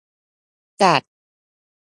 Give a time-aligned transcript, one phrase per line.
[0.81, 1.01] จัด